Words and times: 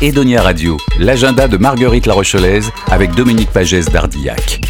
Edonia 0.00 0.42
Radio, 0.42 0.76
l'agenda 0.98 1.48
de 1.48 1.56
Marguerite 1.56 2.06
La 2.06 2.14
Rochelaise 2.14 2.70
avec 2.90 3.12
Dominique 3.14 3.50
Pagès 3.50 3.86
d'Ardillac. 3.86 4.67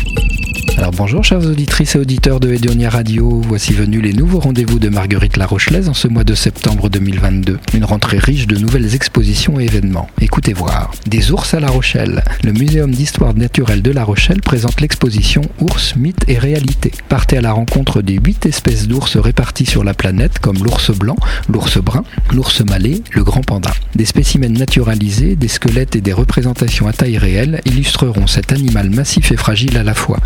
Alors 0.78 0.92
bonjour 0.92 1.24
chers 1.24 1.44
auditrices 1.44 1.96
et 1.96 1.98
auditeurs 1.98 2.38
de 2.38 2.52
Edonia 2.52 2.88
Radio, 2.88 3.40
voici 3.48 3.72
venus 3.72 4.00
les 4.00 4.12
nouveaux 4.12 4.38
rendez-vous 4.38 4.78
de 4.78 4.88
Marguerite 4.88 5.36
La 5.36 5.44
Rochelaise 5.44 5.88
en 5.88 5.92
ce 5.92 6.06
mois 6.06 6.22
de 6.22 6.36
septembre 6.36 6.88
2022. 6.88 7.58
Une 7.74 7.84
rentrée 7.84 8.18
riche 8.18 8.46
de 8.46 8.56
nouvelles 8.56 8.94
expositions 8.94 9.58
et 9.58 9.64
événements. 9.64 10.08
Écoutez 10.20 10.52
voir. 10.52 10.92
Des 11.04 11.32
ours 11.32 11.52
à 11.52 11.58
La 11.58 11.66
Rochelle. 11.66 12.22
Le 12.44 12.52
Muséum 12.52 12.92
d'histoire 12.92 13.34
naturelle 13.34 13.82
de 13.82 13.90
La 13.90 14.04
Rochelle 14.04 14.40
présente 14.40 14.80
l'exposition 14.80 15.42
Ours, 15.60 15.96
mythes 15.96 16.24
et 16.28 16.38
réalité. 16.38 16.92
Partez 17.08 17.38
à 17.38 17.40
la 17.40 17.50
rencontre 17.50 18.00
des 18.00 18.14
huit 18.14 18.46
espèces 18.46 18.86
d'ours 18.86 19.16
réparties 19.16 19.66
sur 19.66 19.82
la 19.82 19.94
planète 19.94 20.38
comme 20.38 20.62
l'ours 20.62 20.96
blanc, 20.96 21.16
l'ours 21.48 21.78
brun, 21.78 22.04
l'ours 22.32 22.60
malais, 22.60 23.02
le 23.10 23.24
grand 23.24 23.42
panda. 23.42 23.72
Des 23.96 24.04
spécimens 24.04 24.56
naturalisés, 24.56 25.34
des 25.34 25.48
squelettes 25.48 25.96
et 25.96 26.00
des 26.00 26.12
représentations 26.12 26.86
à 26.86 26.92
taille 26.92 27.18
réelle 27.18 27.62
illustreront 27.64 28.28
cet 28.28 28.52
animal 28.52 28.90
massif 28.90 29.32
et 29.32 29.36
fragile 29.36 29.76
à 29.76 29.82
la 29.82 29.94
fois. 29.94 30.20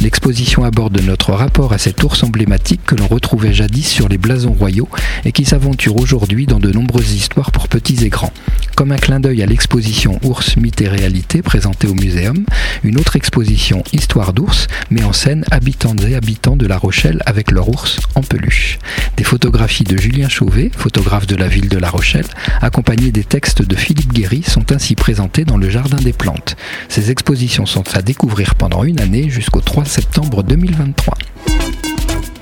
L'exposition 0.00 0.62
aborde 0.62 1.00
notre 1.02 1.32
rapport 1.32 1.72
à 1.72 1.78
cet 1.78 2.04
ours 2.04 2.22
emblématique 2.22 2.84
que 2.86 2.94
l'on 2.94 3.08
retrouvait 3.08 3.52
jadis 3.52 3.86
sur 3.86 4.08
les 4.08 4.16
blasons 4.16 4.52
royaux 4.52 4.88
et 5.24 5.32
qui 5.32 5.44
s'aventure 5.44 5.96
aujourd'hui 5.96 6.46
dans 6.46 6.60
de 6.60 6.70
nombreuses 6.70 7.14
histoires 7.14 7.50
pour 7.50 7.66
petits 7.66 8.04
et 8.04 8.08
grands. 8.08 8.32
Comme 8.76 8.92
un 8.92 8.96
clin 8.96 9.18
d'œil 9.18 9.42
à 9.42 9.46
l'exposition 9.46 10.20
Ours, 10.22 10.56
mythes 10.56 10.82
et 10.82 10.88
réalité 10.88 11.42
présentée 11.42 11.88
au 11.88 11.94
muséum, 11.94 12.44
une 12.84 13.00
autre 13.00 13.16
exposition 13.16 13.82
Histoire 13.92 14.32
d'ours 14.32 14.68
met 14.90 15.02
en 15.02 15.12
scène 15.12 15.44
habitantes 15.50 16.04
et 16.04 16.14
habitants 16.14 16.54
de 16.54 16.68
La 16.68 16.78
Rochelle 16.78 17.20
avec 17.26 17.50
leur 17.50 17.68
ours 17.68 17.98
en 18.14 18.22
peluche. 18.22 18.78
Des 19.16 19.24
photographies 19.24 19.82
de 19.82 19.96
Julien 19.96 20.28
Chauvet, 20.28 20.70
photographe 20.76 21.26
de 21.26 21.34
la 21.34 21.48
ville 21.48 21.68
de 21.68 21.78
La 21.78 21.90
Rochelle, 21.90 22.26
accompagnées 22.60 23.10
des 23.10 23.24
textes 23.24 23.62
de 23.62 23.74
Philippe 23.74 24.12
Guéry, 24.12 24.44
sont 24.46 24.70
ainsi 24.70 24.94
présentées 24.94 25.44
dans 25.44 25.56
le 25.56 25.68
Jardin 25.68 25.96
des 25.96 26.12
Plantes. 26.12 26.56
Ces 26.88 27.10
expositions 27.10 27.66
sont 27.66 27.84
à 27.94 28.02
découvrir 28.02 28.54
pendant 28.54 28.84
une 28.84 29.00
année 29.00 29.28
jusqu'au 29.28 29.60
3 29.60 29.87
septembre 29.88 30.42
2023. 30.42 31.14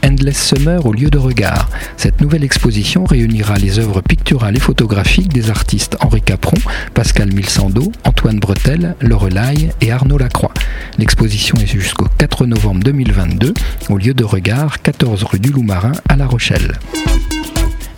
Endless 0.05 0.37
Summer 0.37 0.85
au 0.85 0.93
lieu 0.93 1.11
de 1.11 1.19
regard. 1.19 1.71
Cette 1.97 2.21
nouvelle 2.21 2.45
exposition 2.45 3.05
réunira 3.05 3.57
les 3.57 3.79
œuvres 3.79 4.01
picturales 4.01 4.57
et 4.57 4.61
photographiques 4.61 5.33
des 5.33 5.49
artistes 5.51 5.97
Henri 6.01 6.23
Capron, 6.23 6.57
Pascal 6.95 7.33
Milsando, 7.33 7.93
Antoine 8.05 8.39
Bretel, 8.39 8.97
Lorelai 9.01 9.71
et 9.81 9.93
Arnaud 9.93 10.19
Lacroix. 10.19 10.53
L'exposition 10.99 11.57
est 11.59 11.67
jusqu'au 11.67 12.07
4 12.19 12.47
novembre 12.47 12.83
2022 12.85 13.55
au 13.89 13.97
lieu 13.97 14.13
de 14.13 14.25
regard, 14.25 14.83
14 14.83 15.23
rue 15.25 15.41
du 15.41 15.51
Loup-Marin 15.51 15.93
à 16.09 16.17
La 16.17 16.27
Rochelle. 16.27 16.73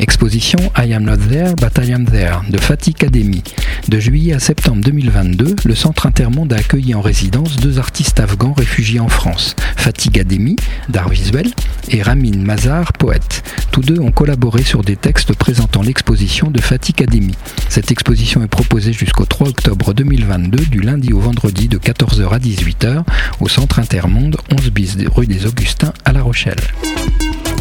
Exposition 0.09 0.59
I 0.75 0.95
Am 0.95 1.03
Not 1.05 1.19
There 1.29 1.53
But 1.55 1.85
I 1.85 1.93
Am 1.93 2.07
There 2.07 2.41
de 2.49 2.57
Fatih 2.57 2.95
Academy. 2.97 3.43
De 3.89 4.01
juillet 4.01 4.33
à 4.33 4.39
septembre 4.39 4.81
2022, 4.83 5.57
le 5.63 5.75
Centre 5.75 6.07
Intermonde 6.07 6.55
a 6.55 6.57
accueilli 6.57 6.95
en 6.95 7.03
résidence 7.03 7.57
deux 7.57 7.79
artistes 7.79 8.19
afghans 8.19 8.55
réfugiés 8.55 9.01
en 9.01 9.11
France, 9.11 9.55
Fatih 9.77 10.19
Ademi, 10.19 10.57
d'art 10.89 11.11
visuel, 11.11 11.51
et 11.91 12.01
Ramin 12.01 12.39
Mazar, 12.39 12.95
poète. 12.95 13.43
Tous 13.71 13.83
deux 13.83 14.01
ont 14.01 14.11
collaboré 14.11 14.63
sur 14.63 14.83
des 14.83 14.97
textes 14.97 15.35
présentant 15.35 15.83
l'exposition 15.83 16.51
de 16.51 16.61
Fatih 16.63 16.95
Academy. 16.97 17.35
Cette 17.69 17.91
exposition 17.91 18.43
est 18.43 18.49
proposée 18.49 18.95
jusqu'au 18.95 19.27
3 19.27 19.49
octobre 19.49 19.93
2022, 19.93 20.65
du 20.65 20.81
lundi 20.81 21.13
au 21.13 21.21
vendredi 21.21 21.69
de 21.69 21.77
14h 21.77 22.31
à 22.31 22.39
18h, 22.39 23.03
au 23.41 23.49
Centre 23.49 23.79
Intermonde, 23.79 24.39
11 24.59 24.71
bis 24.71 24.97
rue 25.15 25.27
des 25.27 25.45
Augustins 25.45 25.93
à 26.07 26.15
La 26.15 26.23
Rochelle. 26.23 26.57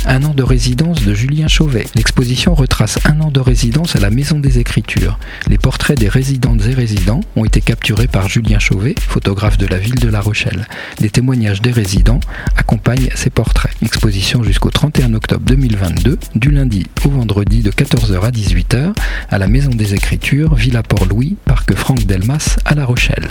Un 0.09 0.23
an 0.23 0.33
de 0.33 0.41
résidence 0.41 1.03
de 1.03 1.13
Julien 1.13 1.49
Chauvet. 1.49 1.85
L'exposition 1.95 2.55
retrace 2.55 2.97
un 3.05 3.19
an 3.19 3.29
de 3.29 3.41
résidence 3.41 3.97
à 3.97 3.99
la 3.99 4.09
Maison 4.09 4.39
des 4.39 4.57
Écritures. 4.57 5.19
Les 5.49 5.57
portraits 5.57 5.99
des 5.99 6.07
résidentes 6.07 6.65
et 6.65 6.73
résidents 6.73 7.19
ont 7.35 7.43
été 7.43 7.59
capturés 7.59 8.07
par 8.07 8.29
Julien 8.29 8.57
Chauvet, 8.57 8.95
photographe 8.97 9.57
de 9.57 9.67
la 9.67 9.77
ville 9.77 9.99
de 9.99 10.07
La 10.07 10.21
Rochelle. 10.21 10.65
Les 11.01 11.09
témoignages 11.09 11.61
des 11.61 11.71
résidents 11.71 12.21
accompagnent 12.55 13.09
ces 13.15 13.29
portraits. 13.29 13.73
Exposition 13.81 14.43
jusqu'au 14.43 14.69
31 14.69 15.13
octobre 15.13 15.43
2022, 15.45 16.17
du 16.35 16.51
lundi 16.51 16.85
au 17.03 17.09
vendredi 17.09 17.61
de 17.61 17.71
14h 17.71 18.21
à 18.21 18.31
18h, 18.31 18.93
à 19.29 19.37
la 19.37 19.47
Maison 19.47 19.71
des 19.71 19.93
Écritures, 19.93 20.55
Villa 20.55 20.83
Port-Louis, 20.83 21.35
Parc 21.43 21.75
Franck 21.75 22.05
Delmas 22.05 22.55
à 22.63 22.75
La 22.75 22.85
Rochelle. 22.85 23.27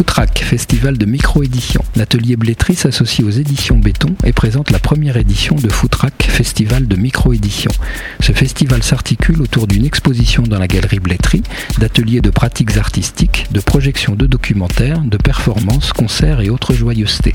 Footrack, 0.00 0.38
festival 0.38 0.96
de 0.96 1.04
micro-édition. 1.04 1.84
L'atelier 1.94 2.36
Blétry 2.36 2.74
s'associe 2.74 3.22
aux 3.22 3.30
éditions 3.30 3.76
Béton 3.76 4.14
et 4.24 4.32
présente 4.32 4.70
la 4.70 4.78
première 4.78 5.18
édition 5.18 5.56
de 5.56 5.68
Footrack, 5.68 6.26
festival 6.26 6.88
de 6.88 6.96
micro-édition. 6.96 7.70
Ce 8.20 8.32
festival 8.32 8.82
s'articule 8.82 9.42
autour 9.42 9.66
d'une 9.66 9.84
exposition 9.84 10.42
dans 10.42 10.58
la 10.58 10.68
galerie 10.68 11.00
Blétry, 11.00 11.42
d'ateliers 11.78 12.22
de 12.22 12.30
pratiques 12.30 12.78
artistiques, 12.78 13.48
de 13.50 13.60
projections 13.60 14.14
de 14.14 14.24
documentaires, 14.24 15.02
de 15.02 15.18
performances, 15.18 15.92
concerts 15.92 16.40
et 16.40 16.48
autres 16.48 16.72
joyeusetés. 16.72 17.34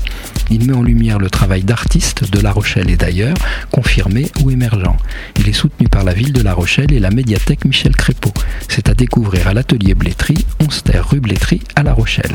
Il 0.50 0.66
met 0.66 0.74
en 0.74 0.82
lumière 0.82 1.20
le 1.20 1.30
travail 1.30 1.62
d'artistes 1.62 2.28
de 2.28 2.40
La 2.40 2.50
Rochelle 2.50 2.90
et 2.90 2.96
d'ailleurs, 2.96 3.36
confirmés 3.70 4.32
ou 4.42 4.50
émergents. 4.50 4.96
Il 5.38 5.48
est 5.48 5.52
soutenu 5.52 5.86
par 5.86 6.02
la 6.02 6.14
ville 6.14 6.32
de 6.32 6.42
La 6.42 6.52
Rochelle 6.52 6.92
et 6.92 6.98
la 6.98 7.10
médiathèque 7.10 7.64
Michel 7.64 7.94
Crépeau. 7.94 8.34
C'est 8.66 8.88
à 8.88 8.94
découvrir 8.94 9.46
à 9.46 9.54
l'atelier 9.54 9.94
Blétry, 9.94 10.44
11 10.58 10.82
terre 10.82 11.08
rue 11.08 11.20
Blétry 11.20 11.60
à 11.76 11.84
La 11.84 11.92
Rochelle. 11.92 12.32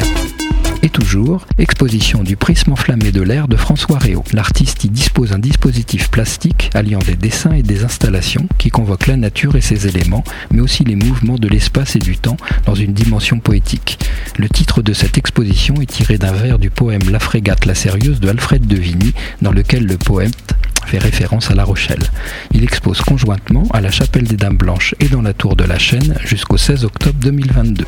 Et 0.84 0.90
toujours, 0.90 1.46
exposition 1.60 2.24
du 2.24 2.36
prisme 2.36 2.72
enflammé 2.72 3.12
de 3.12 3.22
l'air 3.22 3.48
de 3.48 3.56
François 3.56 4.00
Réau. 4.00 4.24
L'artiste 4.34 4.84
y 4.84 4.90
dispose 4.90 5.30
d'un 5.30 5.38
dispositif 5.38 6.10
plastique 6.10 6.72
alliant 6.74 7.00
des 7.00 7.16
dessins 7.16 7.52
et 7.52 7.62
des 7.62 7.84
installations 7.84 8.48
qui 8.58 8.72
convoquent 8.72 9.06
la 9.06 9.16
nature 9.16 9.56
et 9.56 9.62
ses 9.62 9.88
éléments, 9.88 10.24
mais 10.52 10.60
aussi 10.60 10.84
les 10.84 10.96
mouvements 10.96 11.38
de 11.38 11.48
l'espace 11.48 11.96
et 11.96 12.00
du 12.00 12.18
temps 12.18 12.38
dans 12.66 12.74
une 12.74 12.94
dimension 12.94 13.40
poétique. 13.40 14.00
Le 14.40 14.50
titre 14.50 14.82
de 14.82 14.94
cette 14.94 15.20
exposition 15.20 15.76
est 15.82 15.86
tiré 15.86 16.18
d'un 16.18 16.32
vers 16.32 16.58
du 16.58 16.72
poème 16.72 17.04
La 17.12 17.20
frégate 17.20 17.66
la 17.66 17.76
sérieuse 17.76 18.20
de 18.20 18.30
Alfred 18.30 18.66
de 18.66 18.76
Vigny, 18.76 19.14
dans 19.44 19.52
lequel 19.52 19.86
le 19.86 19.98
poète 19.98 20.56
fait 20.88 20.98
référence 20.98 21.52
à 21.52 21.56
La 21.56 21.64
Rochelle. 21.64 22.10
Il 22.54 22.64
expose 22.64 23.02
conjointement 23.02 23.68
à 23.72 23.82
la 23.82 23.92
Chapelle 23.92 24.24
des 24.24 24.36
Dames 24.36 24.58
Blanches 24.58 24.96
et 25.00 25.10
dans 25.10 25.22
la 25.22 25.34
Tour 25.34 25.56
de 25.56 25.64
la 25.64 25.78
Chaîne 25.78 26.16
jusqu'au 26.26 26.58
16 26.58 26.86
octobre 26.86 27.20
2022 27.22 27.86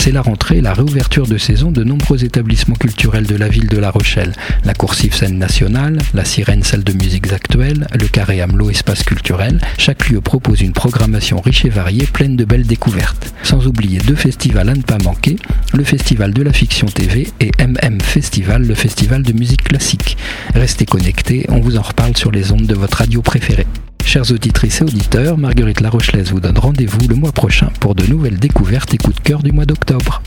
c'est 0.00 0.12
la 0.12 0.22
rentrée 0.22 0.62
la 0.62 0.72
réouverture 0.72 1.26
de 1.26 1.36
saison 1.36 1.70
de 1.70 1.84
nombreux 1.84 2.24
établissements 2.24 2.74
culturels 2.74 3.26
de 3.26 3.36
la 3.36 3.48
ville 3.48 3.68
de 3.68 3.76
La 3.76 3.90
Rochelle. 3.90 4.32
La 4.64 4.72
coursive 4.72 5.14
scène 5.14 5.36
nationale, 5.36 5.98
la 6.14 6.24
sirène 6.24 6.62
salle 6.62 6.84
de 6.84 6.94
musiques 6.94 7.30
actuelles, 7.30 7.86
le 7.92 8.08
carré 8.08 8.40
Amelot 8.40 8.70
espace 8.70 9.02
culturel, 9.02 9.60
chaque 9.76 10.08
lieu 10.08 10.22
propose 10.22 10.62
une 10.62 10.72
programmation 10.72 11.38
riche 11.42 11.66
et 11.66 11.68
variée 11.68 12.06
pleine 12.06 12.34
de 12.34 12.46
belles 12.46 12.66
découvertes. 12.66 13.34
Sans 13.42 13.66
oublier 13.66 13.98
deux 13.98 14.16
festivals 14.16 14.70
à 14.70 14.74
ne 14.74 14.80
pas 14.80 14.96
manquer, 15.04 15.36
le 15.74 15.84
festival 15.84 16.32
de 16.32 16.42
la 16.44 16.54
fiction 16.54 16.86
TV 16.86 17.30
et 17.38 17.50
MM 17.58 18.00
Festival, 18.00 18.66
le 18.66 18.74
festival 18.74 19.22
de 19.22 19.34
musique 19.34 19.64
classique. 19.64 20.16
Restez 20.54 20.86
connectés, 20.86 21.44
on 21.50 21.60
vous 21.60 21.76
en 21.76 21.82
reparle 21.82 22.16
sur 22.16 22.30
les 22.30 22.52
ondes 22.52 22.66
de 22.66 22.74
votre 22.74 22.96
radio 22.96 23.20
préférée. 23.20 23.66
Chers 24.12 24.32
auditrices 24.32 24.80
et 24.80 24.82
auditeurs, 24.82 25.38
Marguerite 25.38 25.80
Larochelaise 25.80 26.32
vous 26.32 26.40
donne 26.40 26.58
rendez-vous 26.58 27.06
le 27.06 27.14
mois 27.14 27.30
prochain 27.30 27.68
pour 27.78 27.94
de 27.94 28.04
nouvelles 28.06 28.40
découvertes 28.40 28.92
et 28.92 28.98
coups 28.98 29.14
de 29.14 29.20
cœur 29.20 29.40
du 29.40 29.52
mois 29.52 29.66
d'octobre. 29.66 30.20